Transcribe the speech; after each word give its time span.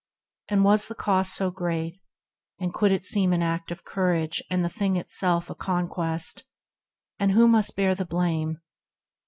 And 0.49 0.63
was 0.63 0.87
the 0.87 0.95
cost 0.95 1.35
so 1.35 1.51
great? 1.51 2.01
and 2.59 2.73
could 2.73 2.91
it 2.91 3.05
seem 3.05 3.33
An 3.33 3.43
act 3.43 3.69
of 3.69 3.85
courage, 3.85 4.41
and 4.49 4.65
the 4.65 4.67
thing 4.67 4.95
itself 4.95 5.47
A 5.47 5.53
conquest? 5.53 6.43
who 7.19 7.47
must 7.47 7.75
bear 7.75 7.93
the 7.93 8.03
blame 8.03 8.61